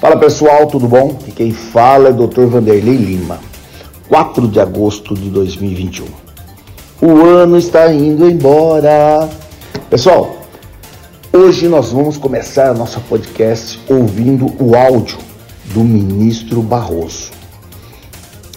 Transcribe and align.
Fala 0.00 0.16
pessoal, 0.16 0.68
tudo 0.68 0.86
bom? 0.86 1.18
E 1.26 1.32
quem 1.32 1.52
fala 1.52 2.10
é 2.10 2.12
o 2.12 2.28
Dr. 2.28 2.46
Vanderlei 2.46 2.94
Lima. 2.94 3.40
4 4.08 4.46
de 4.46 4.60
agosto 4.60 5.12
de 5.12 5.28
2021. 5.28 6.06
O 7.02 7.24
ano 7.24 7.58
está 7.58 7.92
indo 7.92 8.30
embora. 8.30 9.28
Pessoal, 9.90 10.36
hoje 11.32 11.66
nós 11.66 11.90
vamos 11.90 12.16
começar 12.16 12.70
a 12.70 12.74
nossa 12.74 13.00
podcast 13.00 13.80
ouvindo 13.88 14.46
o 14.62 14.76
áudio 14.76 15.18
do 15.74 15.80
ministro 15.80 16.62
Barroso. 16.62 17.32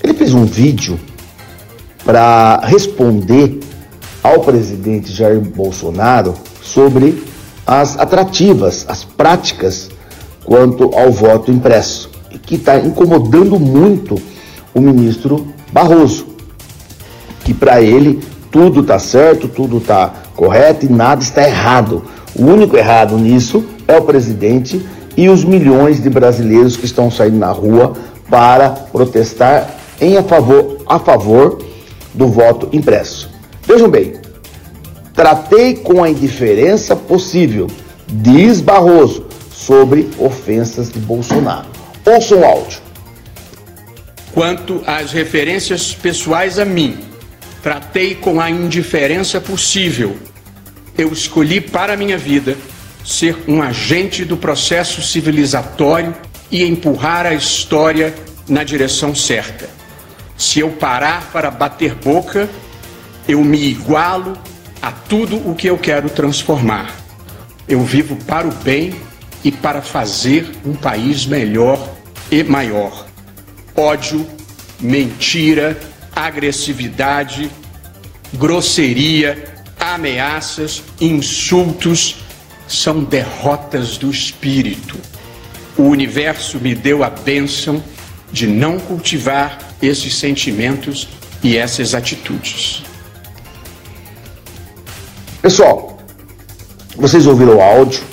Ele 0.04 0.14
fez 0.14 0.36
um 0.36 0.46
vídeo 0.46 1.00
para 2.06 2.60
responder 2.66 3.60
ao 4.22 4.42
presidente 4.42 5.12
Jair 5.12 5.42
Bolsonaro 5.42 6.36
sobre 6.62 7.24
as 7.66 7.98
atrativas, 7.98 8.86
as 8.88 9.04
práticas 9.04 9.90
quanto 10.46 10.96
ao 10.96 11.12
voto 11.12 11.52
impresso, 11.52 12.10
que 12.46 12.56
está 12.56 12.78
incomodando 12.78 13.60
muito 13.60 14.16
o 14.74 14.82
ministro 14.82 15.48
Barroso, 15.72 16.26
que 17.44 17.54
para 17.54 17.82
ele 17.82 18.20
tudo 18.52 18.82
está 18.82 19.00
certo, 19.00 19.48
tudo 19.48 19.78
está 19.78 20.14
correto 20.36 20.86
e 20.86 20.90
nada 20.90 21.22
está 21.22 21.48
errado. 21.48 22.04
O 22.36 22.44
único 22.44 22.76
errado 22.78 23.18
nisso 23.18 23.64
é 23.88 23.98
o 23.98 24.02
presidente 24.02 24.86
e 25.16 25.30
os 25.30 25.44
milhões 25.44 26.02
de 26.02 26.10
brasileiros 26.10 26.76
que 26.78 26.86
estão 26.86 27.10
saindo 27.10 27.38
na 27.38 27.52
rua 27.52 27.94
para 28.30 28.70
protestar 28.70 29.76
em 30.00 30.18
a 30.18 30.24
favor, 30.24 30.78
a 30.88 31.00
favor 31.00 31.60
do 32.14 32.28
voto 32.28 32.70
impresso. 32.72 33.30
Vejam 33.66 33.90
bem, 33.90 34.14
tratei 35.14 35.76
com 35.76 36.04
a 36.04 36.10
indiferença 36.10 36.96
possível, 36.96 37.68
diz 38.08 38.62
Barroso, 38.62 39.26
sobre 39.66 40.10
ofensas 40.18 40.90
de 40.90 41.00
Bolsonaro. 41.00 41.68
Ouçam 42.06 42.40
o 42.40 42.46
áudio. 42.46 42.80
Quanto 44.34 44.82
às 44.88 45.12
referências 45.12 45.94
pessoais 45.94 46.58
a 46.58 46.66
mim, 46.66 46.98
tratei 47.62 48.16
com 48.16 48.42
a 48.42 48.50
indiferença 48.50 49.40
possível. 49.40 50.18
Eu 50.98 51.12
escolhi 51.14 51.62
para 51.62 51.96
minha 51.96 52.18
vida 52.18 52.58
ser 53.06 53.38
um 53.48 53.62
agente 53.62 54.26
do 54.26 54.36
processo 54.36 55.02
civilizatório 55.02 56.16
e 56.50 56.64
empurrar 56.64 57.26
a 57.26 57.34
história 57.34 58.14
na 58.48 58.64
direção 58.64 59.14
certa. 59.14 59.70
Se 60.38 60.60
eu 60.60 60.70
parar 60.72 61.30
para 61.32 61.52
bater 61.52 61.94
boca, 61.96 62.50
eu 63.28 63.44
me 63.44 63.64
igualo 63.64 64.34
a 64.82 64.92
tudo 64.92 65.38
o 65.48 65.54
que 65.54 65.68
eu 65.68 65.78
quero 65.78 66.10
transformar. 66.10 66.96
Eu 67.68 67.84
vivo 67.84 68.16
para 68.26 68.48
o 68.48 68.52
bem 68.52 68.94
e 69.44 69.52
para 69.52 69.82
fazer 69.82 70.50
um 70.66 70.74
país 70.74 71.26
melhor 71.26 71.96
e 72.30 72.44
maior. 72.44 73.08
Ódio, 73.76 74.28
mentira, 74.80 75.80
agressividade, 76.16 77.50
grosseria, 78.34 79.44
ameaças, 79.80 80.84
insultos 81.00 82.18
são 82.68 83.04
derrotas 83.04 83.98
do 83.98 84.10
espírito. 84.10 84.98
O 85.78 85.84
universo 85.84 86.60
me 86.60 86.76
deu 86.76 87.04
a 87.04 87.10
bênção 87.10 87.84
de 88.32 88.48
não 88.48 88.80
cultivar 88.80 89.58
esses 89.82 90.16
sentimentos 90.16 91.08
e 91.44 91.58
essas 91.58 91.94
atitudes. 91.94 92.84
Pessoal, 95.42 95.98
vocês 96.96 97.26
ouviram 97.26 97.58
o 97.58 97.62
áudio? 97.62 98.11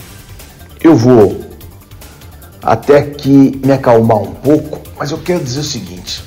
Eu 0.83 0.95
vou 0.95 1.41
até 2.63 3.03
que 3.03 3.61
me 3.65 3.73
acalmar 3.73 4.19
um 4.19 4.33
pouco, 4.33 4.81
mas 4.97 5.11
eu 5.11 5.19
quero 5.19 5.43
dizer 5.43 5.61
o 5.61 5.65
seguinte: 5.65 6.23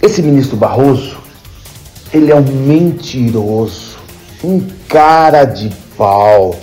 esse 0.00 0.22
ministro 0.22 0.56
Barroso, 0.56 1.18
ele 2.12 2.30
é 2.30 2.34
um 2.34 2.42
mentiroso, 2.42 3.98
um 4.42 4.66
cara 4.88 5.44
de 5.44 5.70
pau, 5.96 6.56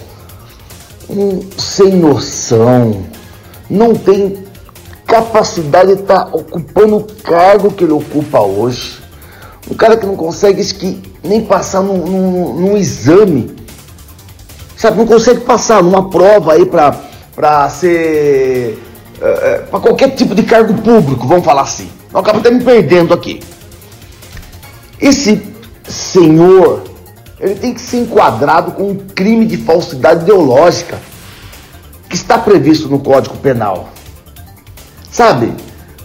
um 1.08 1.40
sem 1.56 1.96
noção, 1.96 3.04
não 3.70 3.94
tem 3.94 4.44
capacidade 5.06 5.96
de 5.96 6.02
estar 6.02 6.26
tá 6.26 6.36
ocupando 6.36 6.98
o 6.98 7.04
cargo 7.04 7.72
que 7.72 7.84
ele 7.84 7.94
ocupa 7.94 8.40
hoje. 8.40 8.98
Um 9.70 9.76
cara 9.76 9.98
que 9.98 10.06
não 10.06 10.16
consegue 10.16 10.64
nem 11.24 11.44
passar 11.46 11.82
num, 11.82 11.98
num, 12.08 12.54
num 12.56 12.78
exame 12.78 13.59
sabe, 14.80 14.98
não 14.98 15.06
consegue 15.06 15.42
passar 15.42 15.84
numa 15.84 16.10
prova 16.10 16.54
aí 16.54 16.66
para 16.66 17.70
ser. 17.70 18.82
É, 19.22 19.28
é, 19.28 19.58
para 19.70 19.80
qualquer 19.82 20.16
tipo 20.16 20.34
de 20.34 20.44
cargo 20.44 20.74
público, 20.76 21.28
vamos 21.28 21.44
falar 21.44 21.64
assim. 21.64 21.90
Eu 22.12 22.20
acabo 22.22 22.40
até 22.40 22.50
me 22.50 22.64
perdendo 22.64 23.14
aqui. 23.14 23.42
Esse 25.00 25.46
senhor, 25.86 26.84
ele 27.40 27.56
tem 27.56 27.74
que 27.74 27.82
ser 27.82 27.98
enquadrado 27.98 28.72
com 28.72 28.92
um 28.92 28.96
crime 28.96 29.46
de 29.46 29.58
falsidade 29.58 30.24
ideológica 30.24 30.98
que 32.08 32.16
está 32.16 32.38
previsto 32.38 32.88
no 32.88 33.00
Código 33.00 33.36
Penal. 33.38 33.90
Sabe? 35.12 35.54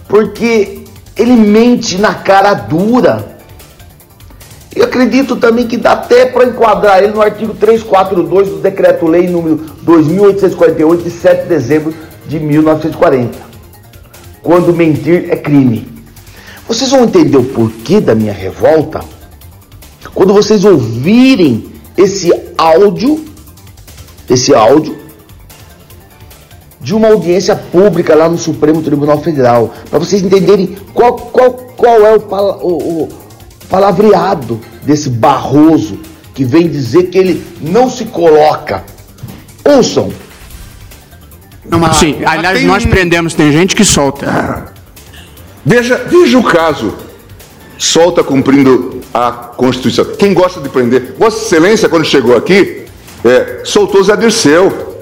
Porque 0.09 0.83
ele 1.15 1.35
mente 1.35 1.97
na 1.97 2.13
cara 2.13 2.53
dura 2.53 3.34
e 4.75 4.81
acredito 4.81 5.35
também 5.35 5.67
que 5.67 5.77
dá 5.77 5.93
até 5.93 6.25
para 6.25 6.45
enquadrar 6.45 7.01
ele 7.01 7.13
no 7.13 7.21
artigo 7.21 7.53
342 7.53 8.49
do 8.49 8.57
Decreto-Lei 8.57 9.27
número 9.27 9.61
2848 9.81 11.03
de 11.03 11.11
7 11.11 11.43
de 11.43 11.49
dezembro 11.49 11.93
de 12.27 12.39
1940. 12.39 13.37
Quando 14.43 14.73
mentir 14.73 15.27
é 15.29 15.35
crime. 15.35 15.87
Vocês 16.67 16.91
vão 16.91 17.03
entender 17.03 17.37
o 17.37 17.43
porquê 17.43 18.01
da 18.01 18.13
minha 18.13 18.33
revolta 18.33 18.99
quando 20.13 20.33
vocês 20.33 20.63
ouvirem 20.63 21.65
esse 21.97 22.31
áudio, 22.57 23.25
esse 24.29 24.53
áudio 24.53 24.97
de 26.79 26.93
uma 26.93 27.09
audiência 27.09 27.55
pública 27.55 28.15
lá 28.15 28.29
no 28.29 28.37
Supremo 28.37 28.81
Tribunal 28.81 29.21
Federal, 29.21 29.73
para 29.89 29.99
vocês 29.99 30.21
entenderem 30.21 30.77
qual, 30.93 31.13
qual, 31.13 31.51
qual 31.51 32.01
é 32.05 32.15
o, 32.15 32.19
o, 32.19 33.09
palavreado 33.69 34.59
desse 34.83 35.09
Barroso 35.09 35.99
que 36.33 36.43
vem 36.43 36.67
dizer 36.67 37.03
que 37.03 37.17
ele 37.17 37.45
não 37.61 37.89
se 37.89 38.05
coloca. 38.05 38.83
Ouçam. 39.63 40.11
Sim, 41.99 42.23
aliás, 42.25 42.59
tem... 42.59 42.67
nós 42.67 42.85
prendemos, 42.85 43.33
tem 43.33 43.51
gente 43.51 43.75
que 43.75 43.83
solta. 43.83 44.71
Veja, 45.65 45.97
veja 46.07 46.37
o 46.37 46.43
caso. 46.43 46.93
Solta 47.77 48.23
cumprindo 48.23 49.01
a 49.13 49.31
Constituição. 49.31 50.05
Quem 50.17 50.33
gosta 50.33 50.61
de 50.61 50.69
prender? 50.69 51.15
Vossa 51.17 51.45
Excelência, 51.45 51.89
quando 51.89 52.05
chegou 52.05 52.37
aqui, 52.37 52.85
é, 53.23 53.61
soltou 53.63 54.03
Zé 54.03 54.15
Dirceu 54.15 54.94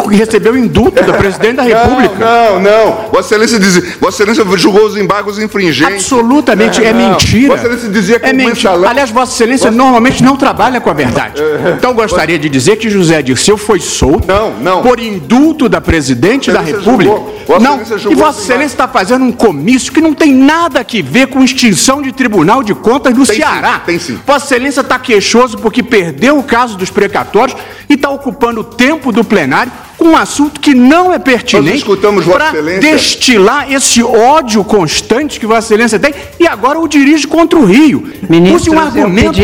porque 0.00 0.16
recebeu 0.16 0.56
indulto 0.56 1.02
da 1.02 1.12
presidente 1.12 1.56
da 1.56 1.62
República. 1.62 2.14
Não, 2.18 2.60
não, 2.60 2.86
não. 2.86 3.10
Vossa 3.10 3.34
Excelência, 3.34 3.58
diz, 3.58 3.96
Vossa 4.00 4.22
Excelência 4.22 4.58
julgou 4.58 4.86
os 4.86 4.96
embargos 4.96 5.38
infringentes. 5.38 5.94
Absolutamente, 5.94 6.82
é, 6.82 6.88
é 6.88 6.92
mentira. 6.92 7.48
Vossa 7.48 7.66
Excelência 7.66 7.88
dizia 7.90 8.20
que 8.20 8.26
é 8.26 8.32
mentira. 8.32 8.54
Mensalão... 8.54 8.88
Aliás, 8.88 9.10
Vossa 9.10 9.32
Excelência 9.32 9.70
Vossa... 9.70 9.82
normalmente 9.82 10.22
não 10.22 10.36
trabalha 10.36 10.80
com 10.80 10.90
a 10.90 10.94
verdade. 10.94 11.40
É. 11.40 11.74
Então 11.76 11.94
gostaria 11.94 12.38
de 12.38 12.48
dizer 12.48 12.76
que 12.76 12.88
José 12.90 13.22
Dirceu 13.22 13.56
foi 13.56 13.80
solto 13.80 14.26
não, 14.26 14.52
não. 14.60 14.82
por 14.82 14.98
indulto 15.00 15.68
da 15.68 15.80
presidente 15.80 16.50
da 16.50 16.60
República. 16.60 17.14
Vossa 17.46 17.60
não, 17.60 17.80
e 18.10 18.14
Vossa 18.14 18.40
Excelência 18.42 18.74
está 18.74 18.88
fazendo 18.88 19.24
um 19.24 19.32
comício 19.32 19.92
que 19.92 20.00
não 20.00 20.14
tem 20.14 20.34
nada 20.34 20.80
a 20.80 20.84
ver 21.02 21.28
com 21.28 21.42
extinção 21.42 22.02
de 22.02 22.12
Tribunal 22.12 22.62
de 22.62 22.74
Contas 22.74 23.14
do 23.14 23.24
tem 23.24 23.36
Ceará. 23.36 23.74
Sim, 23.74 23.80
tem 23.86 23.98
sim. 23.98 24.20
Vossa 24.26 24.46
Excelência 24.46 24.80
está 24.80 24.98
queixoso 24.98 25.58
porque 25.58 25.82
perdeu 25.82 26.38
o 26.38 26.42
caso 26.42 26.76
dos 26.76 26.90
precatórios 26.90 27.56
e 27.88 27.94
está 27.94 28.10
ocupando 28.10 28.60
o 28.60 28.64
tempo 28.64 29.12
do 29.12 29.24
plenário 29.24 29.72
com 29.96 30.08
um 30.08 30.16
assunto 30.16 30.60
que 30.60 30.74
não 30.74 31.12
é 31.12 31.18
pertinente 31.18 31.84
para 32.30 32.52
destilar 32.78 33.72
esse 33.72 34.02
ódio 34.02 34.62
constante 34.64 35.40
que 35.40 35.46
Vossa 35.46 35.72
Excelência 35.72 35.98
tem 35.98 36.14
e 36.38 36.46
agora 36.46 36.78
o 36.78 36.86
dirige 36.86 37.26
contra 37.26 37.58
o 37.58 37.64
Rio. 37.64 38.12
Ministro, 38.28 38.74
um 38.74 38.78
argumento, 38.78 39.40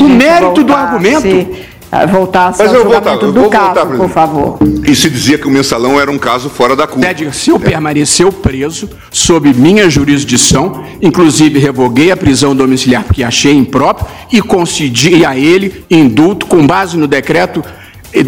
o 0.00 0.08
mérito 0.08 0.62
do 0.62 0.72
argumento. 0.72 1.67
Voltasse 2.10 2.62
Mas 2.62 2.74
ao 2.74 2.82
julgamento 2.82 3.32
voltar, 3.32 3.40
do 3.40 3.50
caso, 3.50 3.74
voltar, 3.74 3.96
por 3.96 4.08
favor. 4.10 4.58
E 4.84 4.94
se 4.94 5.08
dizia 5.08 5.38
que 5.38 5.46
o 5.46 5.50
mensalão 5.50 5.98
era 5.98 6.10
um 6.10 6.18
caso 6.18 6.50
fora 6.50 6.76
da 6.76 6.86
curva. 6.86 7.08
Se 7.32 7.50
eu 7.50 7.58
permaneceu 7.58 8.30
preso 8.30 8.90
sob 9.10 9.52
minha 9.54 9.88
jurisdição, 9.88 10.84
inclusive 11.00 11.58
revoguei 11.58 12.10
a 12.10 12.16
prisão 12.16 12.54
domiciliar 12.54 13.04
porque 13.04 13.22
achei 13.22 13.54
impróprio 13.54 14.06
e 14.30 14.42
concedi 14.42 15.24
a 15.24 15.36
ele 15.36 15.84
indulto 15.90 16.46
com 16.46 16.66
base 16.66 16.96
no 16.98 17.06
decreto 17.06 17.64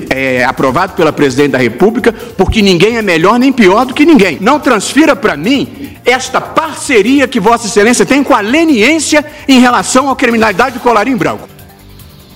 é, 0.09 0.45
aprovado 0.45 0.95
pela 0.95 1.13
presidente 1.13 1.53
da 1.53 1.59
República, 1.59 2.13
porque 2.13 2.63
ninguém 2.63 2.97
é 2.97 3.03
melhor 3.03 3.39
nem 3.39 3.53
pior 3.53 3.85
do 3.85 3.93
que 3.93 4.07
ninguém. 4.07 4.39
Não 4.41 4.59
transfira 4.59 5.15
para 5.15 5.37
mim 5.37 5.97
esta 6.05 6.41
parceria 6.41 7.29
que 7.29 7.41
Vossa 7.41 7.67
Excelência 7.67 8.07
tem 8.07 8.23
com 8.23 8.35
a 8.35 8.41
leniência 8.41 9.25
em 9.47 9.61
relação 9.61 10.11
à 10.11 10.17
criminalidade 10.17 10.79
do 10.79 10.81
colarinho 10.81 11.19
branco. 11.19 11.49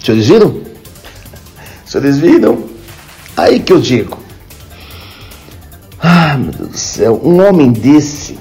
Senhores 0.03 0.27
viram? 0.27 0.74
Senhores 1.95 2.19
viram? 2.19 2.65
Aí 3.37 3.61
que 3.61 3.73
eu 3.73 3.81
digo. 3.81 4.19
Ah, 6.01 6.37
meu 6.37 6.51
Deus 6.51 6.71
do 6.71 6.77
céu, 6.77 7.21
um 7.23 7.41
homem 7.41 7.71
desse 7.71 8.37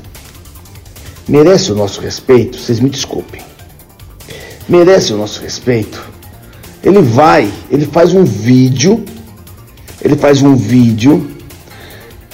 merece 1.28 1.72
o 1.72 1.76
nosso 1.76 2.02
respeito, 2.02 2.58
vocês 2.58 2.80
me 2.80 2.90
desculpem. 2.90 3.42
Merece 4.68 5.14
o 5.14 5.18
nosso 5.18 5.40
respeito. 5.40 6.04
Ele 6.84 7.00
vai, 7.02 7.48
ele 7.70 7.86
faz 7.86 8.16
um 8.16 8.24
vídeo, 8.24 9.06
ele 10.02 10.16
faz 10.16 10.42
um 10.42 10.56
vídeo, 10.56 11.32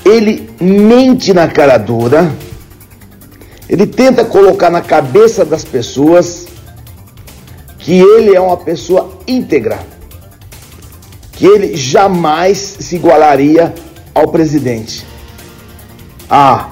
ele 0.06 0.50
mente 0.60 1.34
na 1.34 1.50
cara 1.50 1.78
dura, 1.78 2.34
ele 3.68 3.86
tenta 3.86 4.24
colocar 4.24 4.70
na 4.70 4.82
cabeça 4.82 5.44
das 5.44 5.66
pessoas 5.66 6.48
que 7.78 8.00
ele 8.00 8.34
é 8.34 8.40
uma 8.40 8.58
pessoa 8.58 9.20
íntegra, 9.28 9.80
que 11.40 11.46
ele 11.46 11.78
jamais 11.78 12.76
se 12.82 12.98
igualaria 12.98 13.74
ao 14.14 14.28
presidente. 14.28 15.06
Ah, 16.30 16.72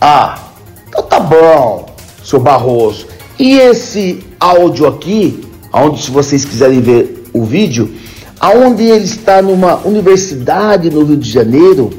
ah, 0.00 0.48
então 0.88 1.02
tá 1.02 1.20
bom, 1.20 1.94
seu 2.24 2.40
Barroso. 2.40 3.06
E 3.38 3.58
esse 3.58 4.24
áudio 4.40 4.86
aqui, 4.86 5.44
onde 5.70 6.02
se 6.02 6.10
vocês 6.10 6.42
quiserem 6.46 6.80
ver 6.80 7.28
o 7.34 7.44
vídeo, 7.44 7.94
aonde 8.40 8.84
ele 8.84 9.04
está 9.04 9.42
numa 9.42 9.76
universidade 9.86 10.88
no 10.88 11.04
Rio 11.04 11.18
de 11.18 11.30
Janeiro 11.30 11.90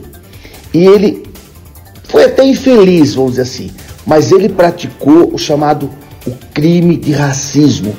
e 0.73 0.83
ele 0.83 1.23
foi 2.05 2.23
até 2.25 2.43
infeliz, 2.43 3.13
vamos 3.13 3.33
dizer 3.33 3.43
assim, 3.43 3.71
mas 4.03 4.31
ele 4.31 4.49
praticou 4.49 5.31
o 5.31 5.37
chamado 5.37 5.91
o 6.25 6.31
crime 6.55 6.97
de 6.97 7.11
racismo. 7.11 7.95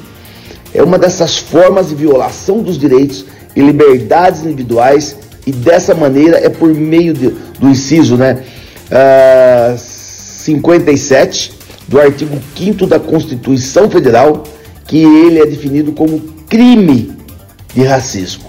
É 0.75 0.83
uma 0.83 0.99
dessas 0.99 1.39
formas 1.39 1.89
de 1.89 1.95
violação 1.95 2.61
dos 2.61 2.77
direitos 2.77 3.25
e 3.55 3.61
liberdades 3.61 4.43
individuais 4.43 5.17
e 5.47 5.53
dessa 5.53 5.95
maneira 5.95 6.37
é 6.39 6.49
por 6.49 6.75
meio 6.75 7.15
de, 7.15 7.29
do 7.29 7.69
inciso 7.69 8.17
né, 8.17 8.43
uh, 8.91 9.75
ah, 9.75 9.77
57 9.79 11.53
do 11.87 12.01
artigo 12.01 12.37
5 12.57 12.87
da 12.87 12.99
Constituição 12.99 13.89
Federal 13.89 14.43
que 14.87 14.99
ele 14.99 15.39
é 15.39 15.47
definido 15.47 15.93
como 15.93 16.21
crime 16.49 17.13
de 17.73 17.85
racismo. 17.85 18.45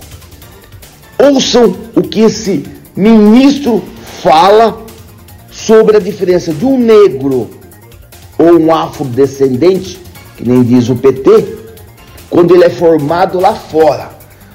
Ouçam 1.18 1.76
o 1.96 2.02
que 2.02 2.22
esse 2.22 2.64
ministro 2.96 3.84
fala 4.22 4.84
sobre 5.52 5.98
a 5.98 6.00
diferença 6.00 6.52
de 6.52 6.66
um 6.66 6.78
negro 6.78 7.50
ou 8.38 8.60
um 8.60 8.74
afrodescendente, 8.74 10.00
que 10.36 10.48
nem 10.48 10.64
diz 10.64 10.90
o 10.90 10.96
PT, 10.96 11.65
quando 12.30 12.54
ele 12.54 12.64
é 12.64 12.70
formado 12.70 13.40
lá 13.40 13.54
fora, 13.54 14.10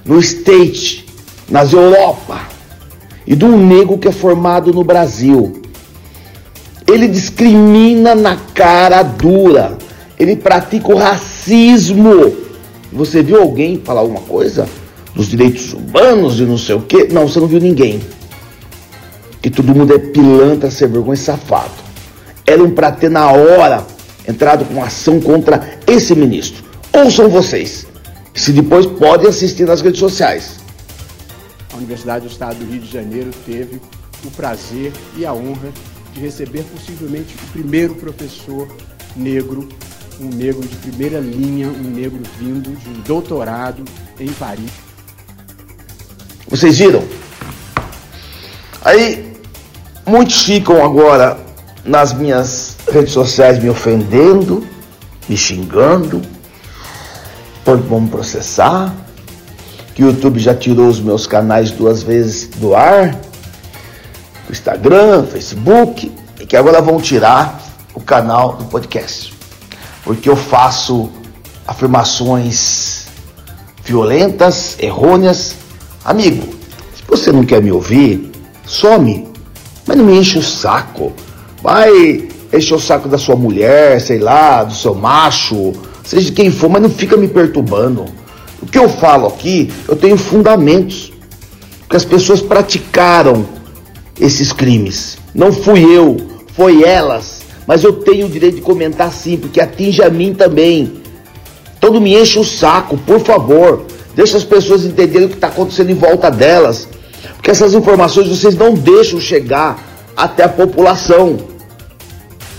no 0.04 0.18
State, 0.18 1.06
nas 1.48 1.72
Europa, 1.72 2.40
e 3.26 3.34
de 3.34 3.44
um 3.44 3.66
negro 3.66 3.98
que 3.98 4.08
é 4.08 4.12
formado 4.12 4.72
no 4.72 4.82
Brasil. 4.82 5.62
Ele 6.86 7.06
discrimina 7.06 8.14
na 8.14 8.36
cara 8.54 9.02
dura, 9.02 9.78
ele 10.18 10.36
pratica 10.36 10.92
o 10.92 10.96
racismo. 10.96 12.34
Você 12.92 13.22
viu 13.22 13.40
alguém 13.40 13.80
falar 13.84 14.00
alguma 14.00 14.20
coisa 14.22 14.68
dos 15.14 15.28
direitos 15.28 15.72
humanos 15.72 16.40
e 16.40 16.42
não 16.42 16.58
sei 16.58 16.74
o 16.74 16.80
quê? 16.80 17.08
Não, 17.10 17.28
você 17.28 17.38
não 17.38 17.46
viu 17.46 17.60
ninguém. 17.60 18.00
Que 19.40 19.48
todo 19.48 19.74
mundo 19.74 19.94
é 19.94 19.98
pilantra, 19.98 20.70
sem 20.70 20.88
vergonha 20.88 21.14
e 21.14 21.16
safado. 21.16 21.70
Eram 22.46 22.70
para 22.70 22.90
ter 22.90 23.10
na 23.10 23.30
hora 23.30 23.86
entrado 24.28 24.64
com 24.64 24.82
ação 24.82 25.20
contra 25.20 25.78
esse 25.86 26.14
ministro. 26.14 26.69
Ouçam 26.92 27.28
vocês. 27.28 27.86
Se 28.34 28.52
depois 28.52 28.84
podem 28.84 29.28
assistir 29.28 29.64
nas 29.64 29.80
redes 29.80 30.00
sociais. 30.00 30.56
A 31.72 31.76
Universidade 31.76 32.26
do 32.26 32.30
Estado 32.30 32.58
do 32.58 32.70
Rio 32.70 32.80
de 32.80 32.90
Janeiro 32.90 33.30
teve 33.46 33.80
o 34.24 34.30
prazer 34.32 34.92
e 35.16 35.24
a 35.24 35.32
honra 35.32 35.72
de 36.12 36.20
receber 36.20 36.64
possivelmente 36.64 37.34
o 37.34 37.52
primeiro 37.52 37.94
professor 37.94 38.68
negro, 39.14 39.68
um 40.20 40.28
negro 40.28 40.66
de 40.66 40.76
primeira 40.76 41.20
linha, 41.20 41.68
um 41.68 41.90
negro 41.90 42.20
vindo 42.38 42.76
de 42.76 42.88
um 42.88 43.00
doutorado 43.02 43.84
em 44.18 44.30
Paris. 44.32 44.70
Vocês 46.48 46.78
viram? 46.78 47.04
Aí 48.82 49.32
muitos 50.04 50.42
ficam 50.42 50.84
agora 50.84 51.38
nas 51.84 52.12
minhas 52.12 52.76
redes 52.90 53.12
sociais 53.12 53.62
me 53.62 53.70
ofendendo, 53.70 54.66
me 55.28 55.36
xingando, 55.36 56.20
vamos 57.78 58.10
processar, 58.10 58.94
que 59.94 60.02
o 60.02 60.08
YouTube 60.08 60.38
já 60.38 60.54
tirou 60.54 60.88
os 60.88 61.00
meus 61.00 61.26
canais 61.26 61.70
duas 61.70 62.02
vezes 62.02 62.48
do 62.48 62.74
ar, 62.74 63.12
do 64.46 64.52
Instagram, 64.52 65.24
Facebook, 65.26 66.10
e 66.40 66.46
que 66.46 66.56
agora 66.56 66.80
vão 66.80 67.00
tirar 67.00 67.60
o 67.94 68.00
canal 68.00 68.54
do 68.54 68.64
podcast. 68.64 69.34
Porque 70.02 70.28
eu 70.28 70.36
faço 70.36 71.10
afirmações 71.66 73.06
violentas, 73.84 74.76
errôneas. 74.78 75.56
Amigo, 76.04 76.54
se 76.94 77.02
você 77.06 77.30
não 77.32 77.44
quer 77.44 77.62
me 77.62 77.70
ouvir, 77.70 78.30
some, 78.66 79.28
mas 79.86 79.96
não 79.96 80.04
me 80.04 80.18
enche 80.18 80.38
o 80.38 80.42
saco. 80.42 81.12
Vai 81.62 82.28
encher 82.52 82.74
o 82.74 82.80
saco 82.80 83.08
da 83.08 83.18
sua 83.18 83.36
mulher, 83.36 84.00
sei 84.00 84.18
lá, 84.18 84.64
do 84.64 84.74
seu 84.74 84.94
macho, 84.94 85.72
seja 86.10 86.32
quem 86.32 86.50
for, 86.50 86.68
mas 86.68 86.82
não 86.82 86.90
fica 86.90 87.16
me 87.16 87.28
perturbando. 87.28 88.04
O 88.60 88.66
que 88.66 88.76
eu 88.76 88.88
falo 88.88 89.28
aqui, 89.28 89.72
eu 89.88 89.94
tenho 89.94 90.16
fundamentos. 90.16 91.12
Porque 91.82 91.96
as 91.96 92.04
pessoas 92.04 92.42
praticaram 92.42 93.46
esses 94.20 94.52
crimes. 94.52 95.18
Não 95.32 95.52
fui 95.52 95.84
eu, 95.84 96.16
foi 96.54 96.82
elas. 96.82 97.42
Mas 97.66 97.84
eu 97.84 97.92
tenho 97.92 98.26
o 98.26 98.28
direito 98.28 98.56
de 98.56 98.60
comentar 98.60 99.12
sim, 99.12 99.36
porque 99.36 99.60
atinge 99.60 100.02
a 100.02 100.10
mim 100.10 100.34
também. 100.34 101.00
Então 101.78 101.92
não 101.92 102.00
me 102.00 102.20
enche 102.20 102.38
o 102.38 102.44
saco, 102.44 102.98
por 102.98 103.20
favor. 103.20 103.84
Deixa 104.14 104.36
as 104.36 104.44
pessoas 104.44 104.84
entenderem 104.84 105.26
o 105.26 105.30
que 105.30 105.36
está 105.36 105.46
acontecendo 105.46 105.90
em 105.90 105.94
volta 105.94 106.28
delas. 106.28 106.88
Porque 107.36 107.52
essas 107.52 107.72
informações 107.72 108.28
vocês 108.28 108.56
não 108.56 108.74
deixam 108.74 109.20
chegar 109.20 110.12
até 110.16 110.42
a 110.42 110.48
população. 110.48 111.38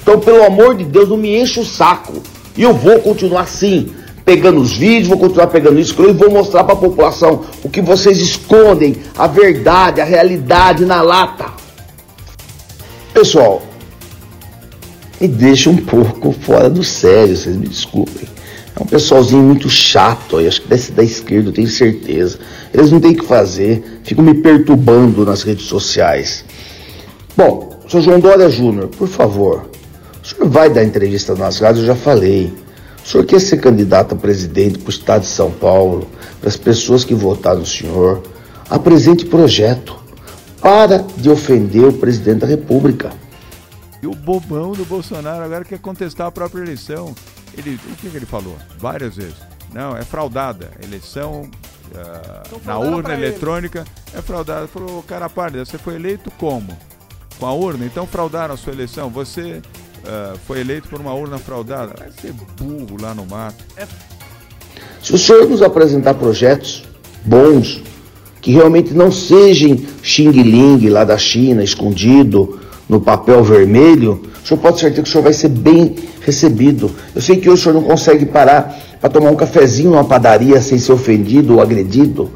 Então, 0.02 0.20
pelo 0.20 0.44
amor 0.44 0.76
de 0.76 0.86
Deus, 0.86 1.10
não 1.10 1.18
me 1.18 1.38
enche 1.38 1.60
o 1.60 1.66
saco. 1.66 2.24
E 2.58 2.64
eu 2.64 2.74
vou 2.74 3.00
continuar 3.00 3.42
assim, 3.42 3.94
pegando 4.26 4.60
os 4.62 4.74
vídeos, 4.74 5.08
vou 5.08 5.18
continuar 5.18 5.48
pegando 5.48 5.80
isso 5.80 5.96
e 6.04 6.14
vou 6.14 6.30
mostrar 6.32 6.64
para 6.64 6.74
a 6.74 6.78
população 6.78 7.46
o 7.64 7.70
que 7.70 7.82
vocês 7.82 8.18
escondem, 8.18 8.98
a 9.18 9.28
verdade, 9.28 10.02
a 10.02 10.06
realidade 10.06 10.86
na 10.86 11.02
lata. 11.02 11.46
Pessoal, 13.14 13.62
me 15.20 15.28
deixa 15.28 15.70
um 15.70 15.78
pouco 15.78 16.32
fora 16.32 16.70
do 16.70 16.84
sério, 16.84 17.36
vocês 17.36 17.56
me 17.56 17.68
desculpem. 17.68 18.28
É 18.76 18.82
um 18.82 18.86
pessoalzinho 18.86 19.44
muito 19.44 19.70
chato 19.70 20.38
aí, 20.38 20.48
acho 20.48 20.62
que 20.62 20.68
desse 20.68 20.92
da 20.92 21.04
esquerda, 21.04 21.50
eu 21.50 21.54
tenho 21.54 21.68
certeza. 21.68 22.40
Eles 22.74 22.92
não 22.92 23.00
têm 23.00 23.12
o 23.12 23.18
que 23.18 23.26
fazer, 23.26 24.02
ficam 24.04 24.24
me 24.24 24.36
perturbando 24.36 25.26
nas 25.26 25.44
redes 25.44 25.66
sociais. 25.66 26.46
Bom, 27.36 27.80
senhor 27.88 28.04
João 28.04 28.20
Dória 28.20 28.50
Júnior, 28.50 28.88
por 28.88 29.08
favor, 29.08 29.70
senhor 30.36 30.50
vai 30.50 30.70
dar 30.70 30.84
entrevista 30.84 31.36
nas 31.36 31.60
rádios, 31.60 31.80
eu 31.82 31.88
já 31.88 31.96
falei. 31.96 32.54
O 33.04 33.08
senhor 33.08 33.26
quer 33.26 33.42
ser 33.42 33.58
candidato 33.58 34.14
a 34.14 34.18
presidente 34.18 34.78
para 34.78 34.88
o 34.88 34.92
estado 34.92 35.22
de 35.22 35.28
São 35.28 35.52
Paulo, 35.52 36.08
para 36.40 36.50
as 36.50 36.58
pessoas 36.58 37.04
que 37.04 37.14
votaram 37.14 37.60
no 37.60 37.66
senhor, 37.66 38.22
apresente 38.70 39.26
projeto. 39.26 40.00
Para 40.62 41.00
de 41.18 41.28
ofender 41.28 41.86
o 41.86 41.94
presidente 41.94 42.42
da 42.42 42.48
República. 42.48 43.12
E 44.02 44.06
o 44.06 44.14
bobão 44.14 44.74
do 44.74 44.86
Bolsonaro 44.86 45.44
agora 45.44 45.66
quer 45.66 45.80
contestar 45.80 46.28
a 46.28 46.32
própria 46.32 46.62
eleição. 46.62 47.16
Ele, 47.58 47.80
o 47.92 47.96
que, 47.96 48.10
que 48.10 48.16
ele 48.16 48.28
falou? 48.28 48.56
Várias 48.78 49.16
vezes. 49.16 49.36
Não, 49.74 49.98
é 49.98 50.04
fraudada. 50.04 50.70
Eleição 50.84 51.50
uh, 51.92 52.62
na 52.64 52.78
urna 52.78 53.14
eletrônica 53.14 53.80
ele. 53.80 54.20
é 54.20 54.22
fraudada. 54.22 54.68
Falou, 54.68 55.02
cara 55.04 55.28
pálida, 55.30 55.66
você 55.66 55.78
foi 55.80 55.96
eleito 55.96 56.30
como? 56.32 56.78
Com 57.40 57.46
a 57.48 57.54
urna? 57.54 57.86
Então 57.86 58.06
fraudaram 58.06 58.54
a 58.54 58.58
sua 58.58 58.74
eleição. 58.74 59.10
Você 59.10 59.62
uh, 60.04 60.38
foi 60.46 60.60
eleito 60.60 60.88
por 60.88 61.00
uma 61.00 61.14
urna 61.14 61.38
fraudada. 61.38 61.94
Vai 61.98 62.10
ser 62.12 62.34
burro 62.58 62.98
lá 63.00 63.14
no 63.14 63.26
mato. 63.26 63.64
É... 63.78 63.86
Se 65.02 65.14
o 65.14 65.18
senhor 65.18 65.50
nos 65.50 65.62
apresentar 65.62 66.14
projetos 66.14 66.84
bons, 67.24 67.82
que 68.42 68.52
realmente 68.52 68.94
não 68.94 69.12
sejam 69.12 69.78
xing-ling 70.02 70.90
lá 70.90 71.04
da 71.04 71.18
China, 71.18 71.64
escondido 71.64 72.60
no 72.90 73.00
papel 73.00 73.44
vermelho, 73.44 74.22
o 74.44 74.48
senhor 74.48 74.60
pode 74.60 74.80
certeza 74.80 75.04
que 75.04 75.10
o 75.10 75.12
senhor 75.12 75.24
vai 75.24 75.34
ser 75.34 75.50
bem 75.50 75.96
recebido. 76.22 76.92
Eu 77.16 77.22
sei 77.22 77.38
que 77.38 77.50
hoje 77.50 77.62
o 77.62 77.64
senhor 77.64 77.76
não 77.76 77.84
consegue 77.84 78.26
parar 78.26 78.78
para 79.00 79.10
tomar 79.10 79.32
um 79.32 79.36
cafezinho 79.36 79.92
numa 79.92 80.04
padaria 80.04 80.62
sem 80.62 80.78
ser 80.78 80.92
ofendido 80.92 81.56
ou 81.56 81.62
agredido. 81.62 82.32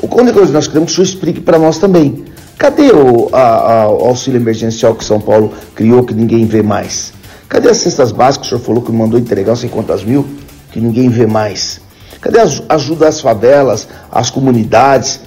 O 0.00 0.06
única 0.14 0.32
coisa 0.32 0.48
que 0.48 0.54
nós 0.54 0.68
queremos 0.68 0.94
que 0.94 1.00
o 1.00 1.04
senhor 1.04 1.14
explique 1.14 1.40
para 1.40 1.58
nós 1.58 1.78
também. 1.78 2.24
Cadê 2.58 2.90
o, 2.90 3.28
a, 3.32 3.40
a, 3.40 3.82
auxílio 3.84 4.40
emergencial 4.40 4.92
que 4.92 5.04
São 5.04 5.20
Paulo 5.20 5.54
criou 5.76 6.02
que 6.02 6.12
ninguém 6.12 6.44
vê 6.44 6.60
mais? 6.60 7.12
Cadê 7.48 7.68
as 7.68 7.76
cestas 7.76 8.10
básicas 8.10 8.48
que 8.48 8.54
o 8.54 8.58
senhor 8.58 8.66
falou 8.66 8.82
que 8.82 8.90
mandou 8.90 9.18
entregar 9.18 9.54
sei 9.54 9.68
quantas 9.68 10.02
mil 10.02 10.26
que 10.72 10.80
ninguém 10.80 11.08
vê 11.08 11.24
mais? 11.24 11.80
Cadê 12.20 12.40
a 12.40 12.74
ajuda 12.74 13.06
às 13.06 13.20
favelas, 13.20 13.86
às 14.10 14.28
comunidades 14.28 15.20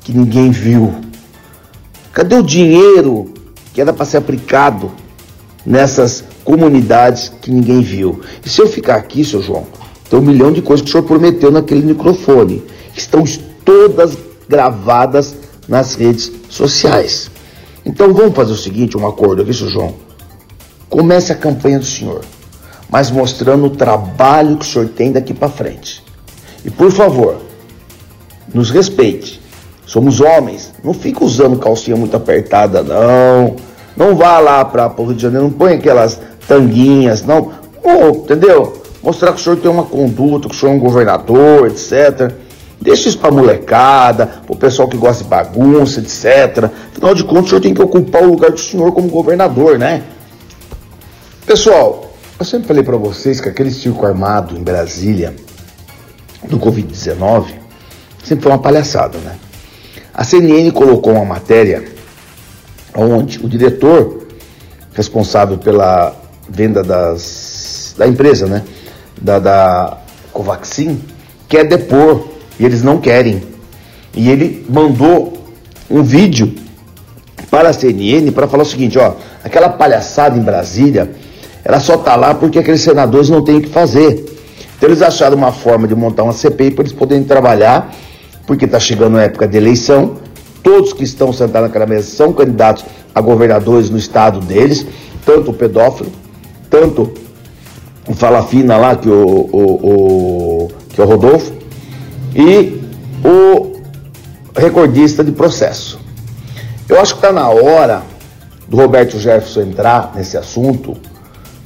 que 0.00 0.12
ninguém 0.12 0.50
viu? 0.50 0.92
Cadê 2.12 2.34
o 2.34 2.42
dinheiro 2.42 3.32
que 3.72 3.80
era 3.80 3.92
para 3.92 4.04
ser 4.04 4.16
aplicado 4.16 4.90
nessas 5.64 6.24
comunidades 6.44 7.32
que 7.40 7.52
ninguém 7.52 7.82
viu? 7.82 8.20
E 8.44 8.48
se 8.48 8.60
eu 8.60 8.66
ficar 8.66 8.96
aqui, 8.96 9.24
seu 9.24 9.40
João, 9.40 9.64
tem 10.10 10.18
um 10.18 10.22
milhão 10.22 10.50
de 10.50 10.60
coisas 10.60 10.82
que 10.82 10.88
o 10.88 10.92
senhor 10.92 11.04
prometeu 11.04 11.52
naquele 11.52 11.82
microfone. 11.82 12.64
Estão 12.96 13.22
todas 13.64 14.18
gravadas 14.48 15.43
nas 15.68 15.94
redes 15.94 16.30
sociais. 16.48 17.30
Então 17.84 18.12
vamos 18.14 18.34
fazer 18.34 18.52
o 18.52 18.56
seguinte, 18.56 18.96
um 18.96 19.06
acordo 19.06 19.42
aqui, 19.42 19.52
seu 19.52 19.68
João. 19.68 19.94
Comece 20.88 21.32
a 21.32 21.34
campanha 21.34 21.78
do 21.78 21.84
senhor, 21.84 22.22
mas 22.88 23.10
mostrando 23.10 23.66
o 23.66 23.70
trabalho 23.70 24.56
que 24.56 24.64
o 24.64 24.68
senhor 24.68 24.88
tem 24.88 25.12
daqui 25.12 25.34
para 25.34 25.48
frente. 25.48 26.02
E 26.64 26.70
por 26.70 26.90
favor, 26.90 27.40
nos 28.52 28.70
respeite. 28.70 29.40
Somos 29.86 30.20
homens. 30.20 30.72
Não 30.82 30.94
fica 30.94 31.24
usando 31.24 31.58
calcinha 31.58 31.96
muito 31.96 32.16
apertada, 32.16 32.82
não. 32.82 33.56
Não 33.96 34.16
vá 34.16 34.38
lá 34.38 34.64
para 34.64 34.92
o 34.96 35.04
Rio 35.04 35.14
de 35.14 35.22
Janeiro, 35.22 35.44
não 35.44 35.52
põe 35.52 35.74
aquelas 35.74 36.20
tanguinhas, 36.48 37.22
não. 37.22 37.52
Oh, 37.82 38.08
entendeu? 38.08 38.82
Mostrar 39.02 39.32
que 39.32 39.40
o 39.40 39.44
senhor 39.44 39.56
tem 39.56 39.70
uma 39.70 39.84
conduta, 39.84 40.48
que 40.48 40.54
o 40.54 40.58
senhor 40.58 40.72
é 40.72 40.76
um 40.76 40.78
governador, 40.78 41.66
etc. 41.66 42.32
Deixa 42.84 43.08
isso 43.08 43.18
para 43.18 43.30
molecada, 43.30 44.26
para 44.26 44.52
o 44.52 44.56
pessoal 44.56 44.86
que 44.86 44.98
gosta 44.98 45.24
de 45.24 45.30
bagunça, 45.30 46.00
etc. 46.00 46.70
Afinal 46.92 47.14
de 47.14 47.24
contas, 47.24 47.46
o 47.46 47.48
senhor 47.48 47.60
tem 47.62 47.72
que 47.72 47.80
ocupar 47.80 48.22
o 48.22 48.26
lugar 48.26 48.50
do 48.50 48.60
senhor 48.60 48.92
como 48.92 49.08
governador, 49.08 49.78
né? 49.78 50.02
Pessoal, 51.46 52.12
eu 52.38 52.44
sempre 52.44 52.68
falei 52.68 52.82
para 52.82 52.98
vocês 52.98 53.40
que 53.40 53.48
aquele 53.48 53.70
circo 53.70 54.04
armado 54.04 54.54
em 54.54 54.62
Brasília 54.62 55.34
do 56.46 56.58
Covid-19 56.58 57.54
sempre 58.22 58.42
foi 58.42 58.52
uma 58.52 58.58
palhaçada, 58.58 59.16
né? 59.16 59.36
A 60.12 60.22
CNN 60.22 60.70
colocou 60.70 61.14
uma 61.14 61.24
matéria 61.24 61.84
onde 62.94 63.38
o 63.38 63.48
diretor 63.48 64.26
responsável 64.92 65.56
pela 65.56 66.14
venda 66.46 66.82
das, 66.82 67.94
da 67.96 68.06
empresa, 68.06 68.46
né? 68.46 68.62
Da, 69.18 69.38
da 69.38 69.98
Covaxin, 70.34 71.02
quer 71.48 71.64
depor 71.64 72.33
e 72.58 72.64
eles 72.64 72.82
não 72.82 72.98
querem. 72.98 73.42
E 74.14 74.30
ele 74.30 74.64
mandou 74.68 75.32
um 75.90 76.02
vídeo 76.02 76.54
para 77.50 77.70
a 77.70 77.72
CNN 77.72 78.30
para 78.32 78.46
falar 78.46 78.62
o 78.62 78.66
seguinte: 78.66 78.98
ó, 78.98 79.14
aquela 79.42 79.68
palhaçada 79.68 80.38
em 80.38 80.42
Brasília, 80.42 81.10
ela 81.64 81.80
só 81.80 81.96
tá 81.96 82.16
lá 82.16 82.34
porque 82.34 82.58
aqueles 82.58 82.80
senadores 82.80 83.28
não 83.28 83.42
têm 83.42 83.56
o 83.56 83.60
que 83.60 83.68
fazer. 83.68 84.24
Então 84.76 84.88
eles 84.88 85.02
acharam 85.02 85.36
uma 85.36 85.52
forma 85.52 85.86
de 85.86 85.94
montar 85.94 86.24
uma 86.24 86.32
CPI 86.32 86.72
para 86.72 86.82
eles 86.82 86.92
poderem 86.92 87.24
trabalhar, 87.24 87.94
porque 88.46 88.64
está 88.64 88.78
chegando 88.78 89.16
a 89.16 89.22
época 89.22 89.46
de 89.46 89.56
eleição. 89.56 90.16
Todos 90.62 90.92
que 90.92 91.04
estão 91.04 91.32
sentados 91.32 91.68
naquela 91.68 91.86
mesa 91.86 92.08
são 92.08 92.32
candidatos 92.32 92.84
a 93.14 93.20
governadores 93.20 93.90
no 93.90 93.98
estado 93.98 94.40
deles, 94.40 94.86
tanto 95.24 95.52
o 95.52 95.54
pedófilo, 95.54 96.10
tanto 96.68 97.12
o 98.08 98.14
Falafina 98.14 98.76
lá, 98.76 98.96
que 98.96 99.08
o, 99.08 99.48
o, 99.52 100.66
o, 100.66 100.70
que 100.88 101.00
é 101.00 101.04
o 101.04 101.06
Rodolfo, 101.06 101.52
e 102.34 102.80
o 103.24 103.72
recordista 104.56 105.22
de 105.22 105.32
processo. 105.32 106.00
Eu 106.88 107.00
acho 107.00 107.14
que 107.14 107.18
está 107.18 107.32
na 107.32 107.48
hora 107.48 108.02
do 108.68 108.76
Roberto 108.76 109.18
Jefferson 109.18 109.62
entrar 109.62 110.12
nesse 110.14 110.36
assunto 110.36 110.96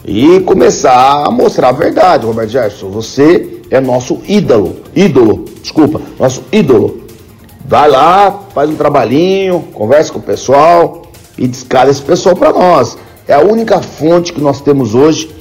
e 0.05 0.41
começar 0.41 1.27
a 1.27 1.31
mostrar 1.31 1.69
a 1.69 1.73
verdade, 1.73 2.27
Roberto 2.27 2.51
Jefferson. 2.51 2.91
Você 2.91 3.63
é 3.71 3.81
nosso 3.81 4.21
ídolo, 4.27 4.77
ídolo, 4.95 5.45
desculpa, 5.63 6.01
nosso 6.19 6.45
ídolo. 6.53 7.03
Vai 7.67 7.89
lá, 7.89 8.45
faz 8.55 8.71
um 8.71 8.77
trabalhinho, 8.77 9.61
conversa 9.75 10.13
com 10.13 10.19
o 10.19 10.23
pessoal 10.23 11.03
e 11.37 11.47
descara 11.47 11.91
esse 11.91 12.01
pessoal 12.01 12.35
para 12.35 12.53
nós. 12.53 12.97
É 13.27 13.35
a 13.35 13.41
única 13.41 13.81
fonte 13.83 14.33
que 14.33 14.41
nós 14.41 14.61
temos 14.61 14.95
hoje 14.95 15.35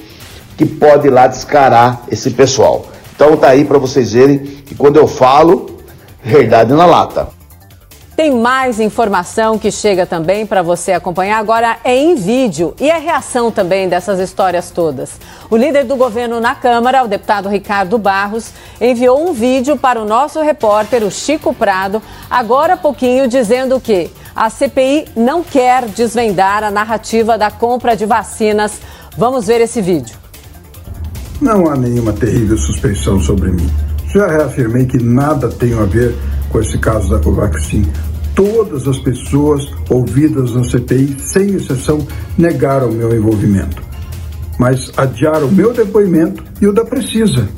que 0.56 0.66
pode 0.66 1.06
ir 1.06 1.10
lá 1.10 1.26
descarar 1.26 2.02
esse 2.10 2.30
pessoal. 2.30 2.84
Então 3.18 3.36
tá 3.36 3.48
aí 3.48 3.64
para 3.64 3.78
vocês 3.78 4.12
verem 4.12 4.38
que 4.38 4.76
quando 4.76 4.96
eu 4.96 5.08
falo, 5.08 5.66
verdade 6.22 6.72
na 6.72 6.86
lata. 6.86 7.26
Tem 8.14 8.30
mais 8.30 8.78
informação 8.78 9.58
que 9.58 9.72
chega 9.72 10.06
também 10.06 10.46
para 10.46 10.62
você 10.62 10.92
acompanhar. 10.92 11.40
Agora 11.40 11.78
é 11.82 11.96
em 11.96 12.14
vídeo 12.14 12.76
e 12.78 12.88
a 12.88 12.98
reação 12.98 13.50
também 13.50 13.88
dessas 13.88 14.20
histórias 14.20 14.70
todas. 14.70 15.18
O 15.50 15.56
líder 15.56 15.82
do 15.82 15.96
governo 15.96 16.38
na 16.38 16.54
Câmara, 16.54 17.02
o 17.02 17.08
deputado 17.08 17.48
Ricardo 17.48 17.98
Barros, 17.98 18.52
enviou 18.80 19.28
um 19.28 19.32
vídeo 19.32 19.76
para 19.76 20.00
o 20.00 20.04
nosso 20.04 20.40
repórter, 20.40 21.02
o 21.02 21.10
Chico 21.10 21.52
Prado, 21.52 22.00
agora 22.30 22.74
há 22.74 22.76
pouquinho, 22.76 23.26
dizendo 23.26 23.80
que 23.80 24.12
a 24.32 24.48
CPI 24.48 25.08
não 25.16 25.42
quer 25.42 25.86
desvendar 25.86 26.62
a 26.62 26.70
narrativa 26.70 27.36
da 27.36 27.50
compra 27.50 27.96
de 27.96 28.06
vacinas. 28.06 28.80
Vamos 29.16 29.48
ver 29.48 29.60
esse 29.60 29.82
vídeo. 29.82 30.27
Não 31.40 31.70
há 31.70 31.76
nenhuma 31.76 32.12
terrível 32.12 32.58
suspeição 32.58 33.20
sobre 33.20 33.52
mim. 33.52 33.70
Já 34.12 34.26
reafirmei 34.26 34.86
que 34.86 35.00
nada 35.00 35.48
tem 35.48 35.72
a 35.72 35.84
ver 35.84 36.14
com 36.48 36.60
esse 36.60 36.78
caso 36.78 37.10
da 37.10 37.18
Covaxin. 37.20 37.86
Todas 38.34 38.88
as 38.88 38.98
pessoas 38.98 39.70
ouvidas 39.88 40.52
na 40.52 40.64
CPI, 40.64 41.16
sem 41.20 41.54
exceção, 41.54 42.06
negaram 42.36 42.90
meu 42.90 43.14
envolvimento. 43.14 43.80
Mas 44.58 44.90
adiaram 44.96 45.48
meu 45.48 45.72
depoimento 45.72 46.42
e 46.60 46.66
o 46.66 46.72
da 46.72 46.84
Precisa. 46.84 47.48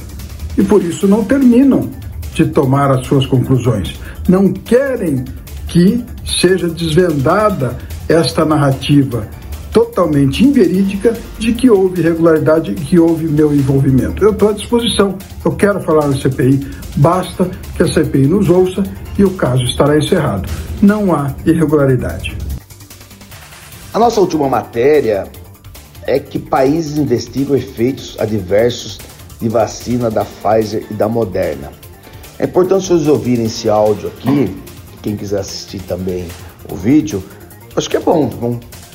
E 0.59 0.63
por 0.63 0.83
isso 0.83 1.09
não 1.09 1.25
terminam 1.25 1.89
de 2.35 2.45
tomar 2.47 2.91
as 2.91 3.07
suas 3.07 3.25
conclusões. 3.25 3.99
Não 4.29 4.53
querem 4.53 5.25
que 5.69 6.05
seja 6.27 6.69
desvendada 6.69 7.79
esta 8.09 8.45
narrativa 8.45 9.27
totalmente 9.73 10.45
inverídica 10.45 11.17
de 11.39 11.53
que 11.53 11.71
houve 11.71 12.01
irregularidade 12.01 12.75
que 12.75 12.99
houve 12.99 13.27
meu 13.27 13.55
envolvimento. 13.55 14.23
Eu 14.23 14.31
estou 14.31 14.49
à 14.49 14.53
disposição, 14.53 15.17
eu 15.45 15.53
quero 15.53 15.81
falar 15.81 16.09
na 16.09 16.17
CPI, 16.17 16.67
basta 16.97 17.51
que 17.77 17.83
a 17.83 17.89
CPI 17.89 18.27
nos 18.27 18.49
ouça 18.49 18.83
e 19.19 19.25
o 19.25 19.31
caso 19.31 19.63
estará 19.65 19.97
encerrado. 19.97 20.49
Não 20.83 21.15
há 21.15 21.35
irregularidade. 21.47 22.37
A 23.93 23.99
nossa 23.99 24.21
última 24.21 24.49
matéria 24.49 25.25
é 26.07 26.19
que 26.19 26.39
países 26.39 26.99
investigam 26.99 27.57
efeitos 27.57 28.17
adversos 28.19 28.99
de 29.41 29.49
vacina 29.49 30.11
da 30.11 30.25
Pfizer 30.25 30.87
e 30.91 30.95
da 30.95 31.09
Moderna. 31.09 31.73
É 32.39 32.45
importante 32.45 32.87
vocês 32.89 33.07
ouvirem 33.07 33.47
esse 33.47 33.69
áudio 33.69 34.09
aqui, 34.09 34.57
quem 35.03 35.17
quiser 35.17 35.41
assistir 35.41 35.81
também 35.83 36.27
o 36.71 36.75
vídeo, 36.75 37.23
acho 37.77 37.89
que 37.89 37.97
é 37.97 38.01
bom 38.01 38.31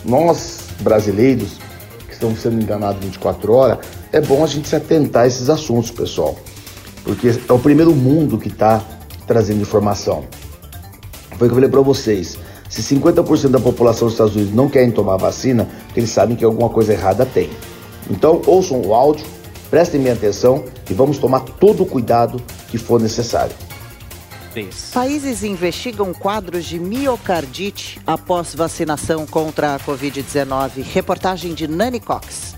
nós 0.06 0.65
brasileiros 0.80 1.60
que 2.08 2.14
estamos 2.14 2.40
sendo 2.40 2.62
enganados 2.62 3.04
24 3.04 3.54
horas, 3.54 3.80
é 4.12 4.22
bom 4.22 4.44
a 4.44 4.48
gente 4.48 4.68
se 4.68 4.76
atentar 4.76 5.24
a 5.24 5.28
esses 5.28 5.50
assuntos, 5.50 5.92
pessoal, 5.92 6.36
porque 7.04 7.30
é 7.48 7.54
o 7.54 7.60
primeiro 7.60 7.94
mundo 7.94 8.38
que 8.38 8.48
está 8.48 8.84
trazendo 9.28 9.62
informação. 9.62 10.24
Foi 11.38 11.48
o 11.48 11.50
que 11.50 11.54
eu 11.54 11.56
falei 11.56 11.70
para 11.70 11.82
vocês. 11.82 12.38
Se 12.70 12.82
50% 12.96 13.50
da 13.50 13.60
população 13.60 14.08
dos 14.08 14.14
Estados 14.14 14.36
Unidos 14.36 14.54
não 14.54 14.70
querem 14.70 14.92
tomar 14.92 15.18
vacina, 15.18 15.68
eles 15.96 16.10
sabem 16.10 16.36
que 16.36 16.44
alguma 16.44 16.70
coisa 16.70 16.94
errada 16.94 17.26
tem. 17.26 17.50
Então, 18.10 18.42
ouçam 18.46 18.82
o 18.82 18.94
áudio, 18.94 19.26
prestem 19.70 20.00
minha 20.00 20.14
atenção 20.14 20.64
e 20.90 20.94
vamos 20.94 21.18
tomar 21.18 21.42
todo 21.42 21.84
o 21.84 21.86
cuidado 21.86 22.42
que 22.70 22.78
for 22.78 23.00
necessário. 23.00 23.54
Países 24.94 25.44
investigam 25.44 26.14
quadros 26.14 26.64
de 26.64 26.80
miocardite 26.80 28.00
após 28.08 28.56
vacinação 28.56 29.26
contra 29.26 29.76
a 29.76 29.80
Covid-19. 29.80 30.82
Reportagem 30.82 31.54
de 31.54 31.68
Nani 31.68 32.00
Cox. 32.00 32.56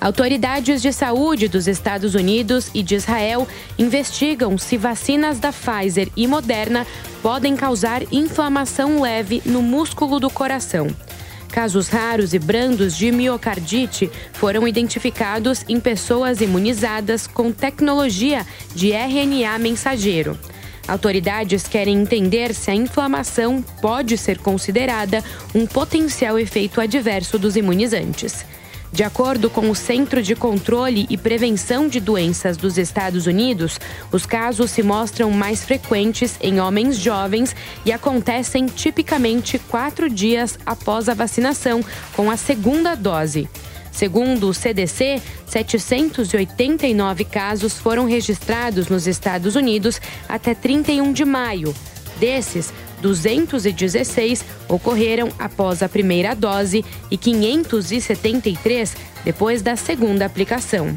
Autoridades 0.00 0.80
de 0.80 0.92
saúde 0.92 1.48
dos 1.48 1.66
Estados 1.66 2.14
Unidos 2.14 2.70
e 2.72 2.82
de 2.82 2.94
Israel 2.94 3.48
investigam 3.76 4.56
se 4.56 4.76
vacinas 4.76 5.40
da 5.40 5.52
Pfizer 5.52 6.08
e 6.16 6.28
Moderna 6.28 6.86
podem 7.22 7.56
causar 7.56 8.02
inflamação 8.12 9.00
leve 9.00 9.42
no 9.44 9.62
músculo 9.62 10.20
do 10.20 10.30
coração. 10.30 10.86
Casos 11.50 11.88
raros 11.88 12.34
e 12.34 12.38
brandos 12.38 12.96
de 12.96 13.10
miocardite 13.10 14.10
foram 14.34 14.68
identificados 14.68 15.64
em 15.68 15.80
pessoas 15.80 16.40
imunizadas 16.40 17.26
com 17.26 17.50
tecnologia 17.50 18.46
de 18.74 18.92
RNA 18.92 19.58
mensageiro. 19.58 20.38
Autoridades 20.88 21.66
querem 21.66 21.96
entender 21.96 22.54
se 22.54 22.70
a 22.70 22.74
inflamação 22.74 23.62
pode 23.80 24.16
ser 24.16 24.38
considerada 24.38 25.22
um 25.54 25.66
potencial 25.66 26.38
efeito 26.38 26.80
adverso 26.80 27.38
dos 27.38 27.56
imunizantes. 27.56 28.44
De 28.92 29.02
acordo 29.02 29.50
com 29.50 29.68
o 29.68 29.74
Centro 29.74 30.22
de 30.22 30.34
Controle 30.34 31.06
e 31.10 31.18
Prevenção 31.18 31.88
de 31.88 32.00
Doenças 32.00 32.56
dos 32.56 32.78
Estados 32.78 33.26
Unidos, 33.26 33.78
os 34.12 34.24
casos 34.24 34.70
se 34.70 34.82
mostram 34.82 35.30
mais 35.30 35.64
frequentes 35.64 36.36
em 36.40 36.60
homens 36.60 36.96
jovens 36.96 37.54
e 37.84 37.92
acontecem 37.92 38.66
tipicamente 38.66 39.58
quatro 39.58 40.08
dias 40.08 40.58
após 40.64 41.08
a 41.08 41.14
vacinação 41.14 41.84
com 42.14 42.30
a 42.30 42.36
segunda 42.36 42.94
dose. 42.94 43.48
Segundo 43.96 44.50
o 44.50 44.52
CDC, 44.52 45.22
789 45.46 47.24
casos 47.24 47.78
foram 47.78 48.04
registrados 48.04 48.88
nos 48.88 49.06
Estados 49.06 49.56
Unidos 49.56 49.98
até 50.28 50.54
31 50.54 51.14
de 51.14 51.24
maio. 51.24 51.74
Desses, 52.20 52.74
216 53.00 54.44
ocorreram 54.68 55.30
após 55.38 55.82
a 55.82 55.88
primeira 55.88 56.34
dose 56.34 56.84
e 57.10 57.16
573 57.16 58.94
depois 59.24 59.62
da 59.62 59.76
segunda 59.76 60.26
aplicação. 60.26 60.94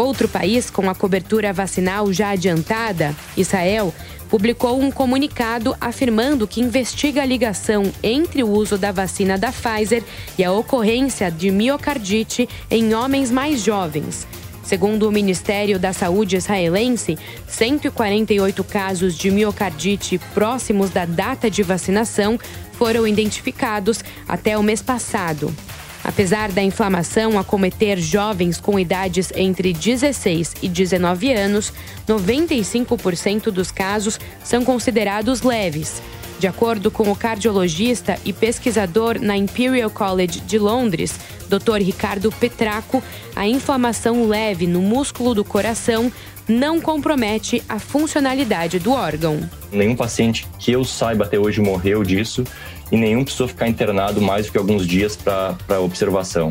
Outro 0.00 0.26
país 0.26 0.70
com 0.70 0.88
a 0.88 0.94
cobertura 0.94 1.52
vacinal 1.52 2.10
já 2.10 2.30
adiantada, 2.30 3.14
Israel, 3.36 3.94
publicou 4.30 4.80
um 4.80 4.90
comunicado 4.90 5.76
afirmando 5.78 6.48
que 6.48 6.58
investiga 6.58 7.20
a 7.20 7.26
ligação 7.26 7.82
entre 8.02 8.42
o 8.42 8.48
uso 8.48 8.78
da 8.78 8.92
vacina 8.92 9.36
da 9.36 9.52
Pfizer 9.52 10.02
e 10.38 10.42
a 10.42 10.50
ocorrência 10.52 11.30
de 11.30 11.50
miocardite 11.50 12.48
em 12.70 12.94
homens 12.94 13.30
mais 13.30 13.60
jovens. 13.60 14.26
Segundo 14.62 15.06
o 15.06 15.12
Ministério 15.12 15.78
da 15.78 15.92
Saúde 15.92 16.34
israelense, 16.34 17.18
148 17.46 18.64
casos 18.64 19.14
de 19.14 19.30
miocardite 19.30 20.18
próximos 20.32 20.88
da 20.88 21.04
data 21.04 21.50
de 21.50 21.62
vacinação 21.62 22.38
foram 22.72 23.06
identificados 23.06 24.02
até 24.26 24.56
o 24.56 24.62
mês 24.62 24.80
passado. 24.80 25.54
Apesar 26.02 26.50
da 26.50 26.62
inflamação 26.62 27.38
acometer 27.38 27.98
jovens 27.98 28.58
com 28.58 28.78
idades 28.78 29.32
entre 29.34 29.72
16 29.72 30.54
e 30.62 30.68
19 30.68 31.32
anos, 31.32 31.72
95% 32.08 33.50
dos 33.50 33.70
casos 33.70 34.18
são 34.42 34.64
considerados 34.64 35.42
leves. 35.42 36.02
De 36.38 36.46
acordo 36.46 36.90
com 36.90 37.10
o 37.10 37.14
cardiologista 37.14 38.18
e 38.24 38.32
pesquisador 38.32 39.20
na 39.20 39.36
Imperial 39.36 39.90
College 39.90 40.40
de 40.40 40.58
Londres, 40.58 41.20
Dr. 41.50 41.82
Ricardo 41.82 42.32
Petraco, 42.32 43.02
a 43.36 43.46
inflamação 43.46 44.26
leve 44.26 44.66
no 44.66 44.80
músculo 44.80 45.34
do 45.34 45.44
coração 45.44 46.10
não 46.48 46.80
compromete 46.80 47.62
a 47.68 47.78
funcionalidade 47.78 48.78
do 48.78 48.90
órgão. 48.90 49.38
Nenhum 49.70 49.94
paciente 49.94 50.48
que 50.58 50.72
eu 50.72 50.82
saiba 50.82 51.26
até 51.26 51.38
hoje 51.38 51.60
morreu 51.60 52.02
disso 52.02 52.42
e 52.90 52.96
nenhum 52.96 53.22
precisou 53.22 53.48
ficar 53.48 53.68
internado 53.68 54.20
mais 54.20 54.46
do 54.46 54.52
que 54.52 54.58
alguns 54.58 54.86
dias 54.86 55.16
para 55.16 55.80
observação. 55.80 56.50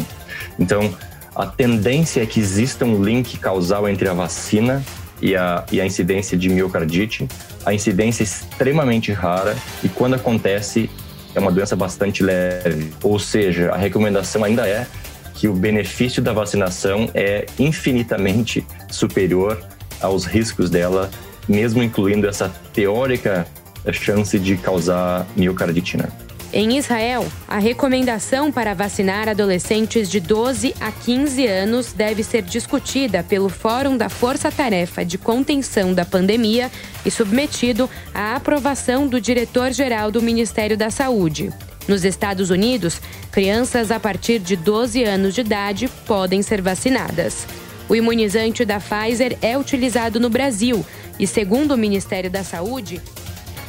Então, 0.58 0.93
a 1.36 1.46
tendência 1.46 2.22
é 2.22 2.25
que 2.25 2.39
exista 2.39 2.86
um 2.86 3.03
link 3.03 3.38
causal 3.38 3.88
entre 3.88 4.08
a 4.08 4.13
vacina 4.13 4.84
e 5.22 5.36
a, 5.36 5.65
e 5.72 5.79
a 5.79 5.86
incidência 5.86 6.38
de 6.38 6.50
miocardite. 6.50 7.27
A 7.65 7.74
incidência 7.74 8.24
é 8.24 8.25
extremamente 8.25 9.12
rara 9.12 9.55
e, 9.84 9.89
quando 9.89 10.15
acontece, 10.15 10.89
é 11.36 11.39
uma 11.39 11.51
doença 11.51 11.75
bastante 11.75 12.24
leve. 12.24 12.93
Ou 13.03 13.19
seja, 13.19 13.72
a 13.72 13.77
recomendação 13.77 14.43
ainda 14.43 14.67
é 14.67 14.88
que 15.34 15.48
o 15.48 15.53
benefício 15.53 16.22
da 16.22 16.34
vacinação 16.34 17.10
é 17.13 17.46
infinitamente 17.58 18.65
superior 18.89 19.62
aos 20.01 20.25
riscos 20.25 20.69
dela, 20.69 21.10
mesmo 21.48 21.81
incluindo 21.81 22.27
essa 22.27 22.50
teórica 22.74 23.48
chance 23.93 24.38
de 24.38 24.58
causar 24.58 25.25
miocarditina. 25.36 26.10
Em 26.51 26.79
Israel, 26.79 27.27
a 27.48 27.60
recomendação 27.60 28.51
para 28.51 28.74
vacinar 28.74 29.29
adolescentes 29.29 30.10
de 30.10 30.20
12 30.20 30.74
a 30.82 30.91
15 30.91 31.46
anos 31.46 31.94
deve 31.94 32.24
ser 32.24 32.41
discutida 32.41 33.22
pelo 33.22 33.50
Fórum 33.50 33.96
da 33.96 34.10
Força 34.10 34.51
Tarefa 34.51 35.06
de 35.06 35.20
Contenção 35.20 35.94
da 35.94 36.03
Pandemia 36.03 36.72
e 37.06 37.12
submetido 37.12 37.88
à 38.15 38.36
aprovação 38.36 39.08
do 39.08 39.22
diretor-geral 39.22 40.10
do 40.10 40.24
Ministério 40.24 40.75
da 40.75 40.89
Saúde. 40.89 41.53
Nos 41.88 42.03
Estados 42.03 42.50
Unidos, 42.50 43.00
crianças 43.32 43.91
a 43.91 44.00
partir 44.00 44.39
de 44.39 44.56
12 44.56 45.03
anos 45.03 45.36
de 45.36 45.41
idade 45.41 45.88
podem 46.08 46.41
ser 46.41 46.63
vacinadas. 46.63 47.46
O 47.88 47.96
imunizante 47.96 48.65
da 48.65 48.79
Pfizer 48.79 49.38
é 49.44 49.56
utilizado 49.56 50.20
no 50.20 50.32
Brasil 50.32 50.84
e, 51.20 51.27
segundo 51.27 51.75
o 51.75 51.77
Ministério 51.77 52.29
da 52.29 52.44
Saúde. 52.44 53.00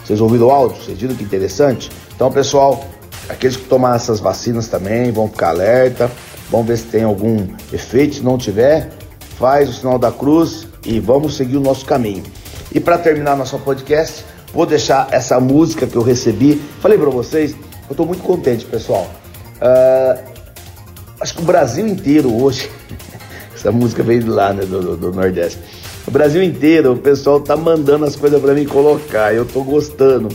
Vocês 0.03 0.19
ouviram 0.21 0.47
o 0.47 0.51
áudio? 0.51 0.83
Vocês 0.83 0.99
viram 0.99 1.15
que 1.15 1.23
interessante? 1.23 1.91
Então, 2.21 2.31
pessoal, 2.31 2.85
aqueles 3.31 3.57
que 3.57 3.65
tomar 3.65 3.97
essas 3.97 4.21
vacinas 4.21 4.69
também 4.69 5.11
vão 5.11 5.27
ficar 5.27 5.49
alerta, 5.49 6.11
vão 6.51 6.63
ver 6.63 6.77
se 6.77 6.85
tem 6.85 7.03
algum 7.03 7.47
efeito. 7.73 8.17
Se 8.17 8.23
não 8.23 8.37
tiver, 8.37 8.91
faz 9.39 9.71
o 9.71 9.73
sinal 9.73 9.99
da 9.99 10.13
cruz 10.13 10.69
e 10.85 11.01
vamos 11.01 11.35
seguir 11.35 11.57
o 11.57 11.61
nosso 11.61 11.87
caminho. 11.87 12.23
E 12.75 12.79
para 12.79 12.99
terminar 12.99 13.39
nosso 13.39 13.59
podcast, 13.61 14.23
vou 14.53 14.67
deixar 14.67 15.09
essa 15.11 15.41
música 15.41 15.87
que 15.87 15.97
eu 15.97 16.03
recebi. 16.03 16.61
Falei 16.81 16.99
para 16.99 17.09
vocês, 17.09 17.53
eu 17.53 17.93
estou 17.93 18.05
muito 18.05 18.23
contente, 18.23 18.67
pessoal. 18.67 19.11
Uh, 19.57 20.23
acho 21.23 21.35
que 21.35 21.41
o 21.41 21.47
Brasil 21.47 21.89
inteiro 21.89 22.39
hoje, 22.39 22.71
essa 23.57 23.73
música 23.73 24.03
veio 24.03 24.23
de 24.23 24.29
lá, 24.29 24.53
né, 24.53 24.67
do, 24.67 24.79
do, 24.83 24.97
do 24.99 25.11
Nordeste. 25.11 25.59
O 26.07 26.11
Brasil 26.11 26.43
inteiro, 26.43 26.93
o 26.93 26.99
pessoal 26.99 27.41
tá 27.41 27.57
mandando 27.57 28.05
as 28.05 28.15
coisas 28.15 28.39
para 28.43 28.53
mim 28.53 28.67
colocar. 28.67 29.35
Eu 29.35 29.47
tô 29.47 29.65
gostando. 29.65 30.29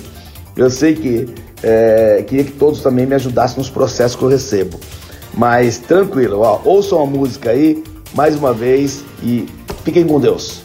Eu 0.56 0.70
sei 0.70 0.96
que 0.96 1.28
é, 1.64 2.24
queria 2.28 2.44
que 2.44 2.52
todos 2.54 2.82
também 2.82 3.06
me 3.06 3.16
ajudassem 3.16 3.58
nos 3.58 3.70
processos 3.70 4.16
que 4.16 4.24
eu 4.24 4.30
recebo. 4.30 4.80
Mas 5.34 5.78
tranquilo, 5.78 6.40
ó, 6.40 6.62
ouçam 6.64 7.02
a 7.02 7.06
música 7.06 7.52
aí 7.52 7.84
mais 8.14 8.36
uma 8.36 8.54
vez 8.54 9.04
e 9.22 9.48
fiquem 9.84 10.06
com 10.06 10.20
Deus. 10.20 10.65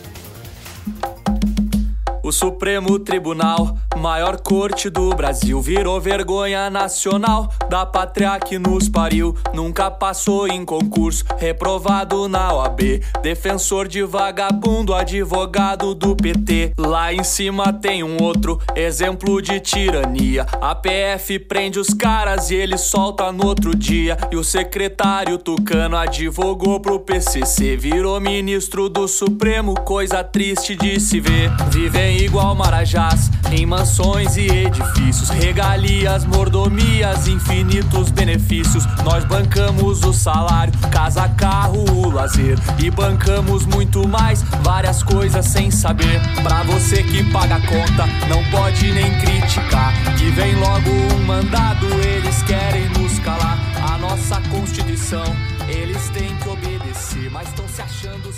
O 2.31 2.33
Supremo 2.33 2.97
Tribunal, 2.97 3.77
maior 3.97 4.41
corte 4.41 4.89
do 4.89 5.11
Brasil, 5.11 5.61
virou 5.61 6.01
vergonha 6.01 6.71
nacional 6.71 7.53
da 7.69 7.85
pátria 7.85 8.39
que 8.39 8.57
nos 8.57 8.89
pariu. 8.89 9.37
Nunca 9.53 9.91
passou 9.91 10.47
em 10.47 10.65
concurso, 10.65 11.25
reprovado 11.39 12.29
na 12.29 12.55
OAB. 12.55 13.03
Defensor 13.21 13.89
de 13.89 14.05
vagabundo, 14.05 14.95
advogado 14.95 15.93
do 15.93 16.15
PT. 16.15 16.75
Lá 16.79 17.13
em 17.13 17.25
cima 17.25 17.73
tem 17.73 18.05
um 18.05 18.23
outro 18.23 18.61
exemplo 18.77 19.43
de 19.43 19.59
tirania. 19.59 20.47
A 20.61 20.73
PF 20.73 21.37
prende 21.41 21.81
os 21.81 21.93
caras 21.93 22.53
e 22.53 22.55
ele 22.55 22.79
solta 22.79 23.33
no 23.33 23.45
outro 23.45 23.75
dia. 23.75 24.17
E 24.31 24.37
o 24.37 24.45
secretário 24.45 25.37
Tucano 25.37 25.97
advogou 25.97 26.79
pro 26.79 27.01
PCC, 27.01 27.77
virou 27.77 28.21
ministro 28.21 28.89
do 28.89 29.09
Supremo, 29.09 29.75
coisa 29.81 30.23
triste 30.23 30.77
de 30.77 31.01
se 31.01 31.19
ver. 31.19 31.51
Vivem 31.73 32.20
igual 32.25 32.55
marajás 32.55 33.31
em 33.51 33.67
mansões 33.67 34.37
e 34.37 34.47
edifícios, 34.47 35.29
regalias, 35.31 36.25
mordomias, 36.25 37.27
infinitos 37.27 38.11
benefícios. 38.11 38.85
Nós 39.05 39.25
bancamos 39.25 40.03
o 40.05 40.13
salário, 40.13 40.73
casa, 40.91 41.29
carro, 41.31 41.85
o 41.91 42.11
lazer 42.11 42.59
e 42.79 42.91
bancamos 42.91 43.67
muito 43.67 44.07
mais, 44.07 44.43
várias 44.63 45.03
coisas 45.03 45.47
sem 45.47 45.71
saber. 45.71 46.21
Pra 46.43 46.63
você 46.63 47.03
que 47.03 47.25
paga 47.33 47.57
a 47.57 47.61
conta, 47.61 48.07
não 48.29 48.43
pode 48.51 48.93
nem 48.93 49.19
criticar. 49.21 49.93
Que 50.17 50.31
vem 50.31 50.55
logo 50.57 50.91
um 50.91 51.25
mandado, 51.25 51.87
eles 52.05 52.43
querem 52.43 52.89
nos 52.91 53.19
calar. 53.21 53.59
A 53.93 53.99
nossa 53.99 54.41
Constituição, 54.51 55.25
eles 55.69 56.09
têm 56.11 56.35
que 56.37 56.49
obedecer, 56.49 57.31
mas 57.31 57.49
estão 57.49 57.67
se 57.69 57.83
achando 57.83 58.30